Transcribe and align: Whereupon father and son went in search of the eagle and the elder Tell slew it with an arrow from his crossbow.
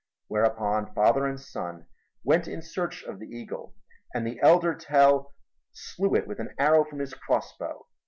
Whereupon 0.29 0.95
father 0.95 1.27
and 1.27 1.39
son 1.39 1.85
went 2.23 2.47
in 2.47 2.63
search 2.63 3.03
of 3.03 3.19
the 3.19 3.27
eagle 3.27 3.75
and 4.15 4.25
the 4.25 4.39
elder 4.41 4.73
Tell 4.73 5.35
slew 5.73 6.15
it 6.15 6.27
with 6.27 6.39
an 6.39 6.55
arrow 6.57 6.83
from 6.83 6.97
his 6.97 7.13
crossbow. 7.13 7.85